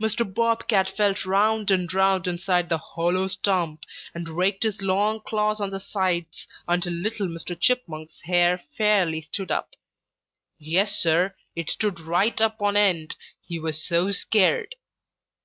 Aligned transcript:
Mr. 0.00 0.22
Bob 0.32 0.68
Cat 0.68 0.88
felt 0.88 1.26
round 1.26 1.68
and 1.68 1.92
round 1.92 2.28
inside 2.28 2.68
the 2.68 2.78
hollow 2.78 3.26
stump 3.26 3.82
and 4.14 4.28
raked 4.28 4.62
his 4.62 4.80
long 4.80 5.18
claws 5.20 5.60
on 5.60 5.70
the 5.70 5.80
sides 5.80 6.46
until 6.68 6.92
little 6.92 7.26
Mr. 7.26 7.58
Chipmunk's 7.58 8.20
hair 8.20 8.62
fairly 8.78 9.20
stood 9.20 9.50
up. 9.50 9.74
Yes, 10.60 10.96
Sir, 10.96 11.34
it 11.56 11.68
stood 11.70 11.98
right 11.98 12.40
up 12.40 12.62
on 12.62 12.76
end, 12.76 13.16
he 13.44 13.58
was 13.58 13.82
so 13.82 14.12
scared. 14.12 14.76